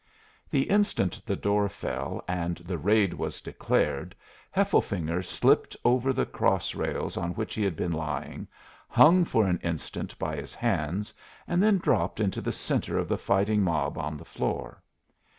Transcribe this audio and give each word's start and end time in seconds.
The 0.49 0.63
instant 0.67 1.21
the 1.27 1.35
door 1.35 1.69
fell 1.69 2.23
and 2.27 2.57
the 2.57 2.79
raid 2.79 3.13
was 3.13 3.39
declared 3.39 4.15
Hefflefinger 4.49 5.21
slipped 5.23 5.75
over 5.85 6.11
the 6.11 6.25
cross 6.25 6.73
rails 6.73 7.17
on 7.17 7.35
which 7.35 7.53
he 7.53 7.61
had 7.63 7.75
been 7.75 7.91
lying, 7.91 8.47
hung 8.89 9.25
for 9.25 9.45
an 9.45 9.59
instant 9.61 10.17
by 10.17 10.37
his 10.37 10.55
hands, 10.55 11.13
and 11.47 11.61
then 11.61 11.77
dropped 11.77 12.19
into 12.19 12.41
the 12.41 12.51
centre 12.51 12.97
of 12.97 13.09
the 13.09 13.15
fighting 13.19 13.61
mob 13.61 13.99
on 13.99 14.17
the 14.17 14.25
floor. 14.25 14.81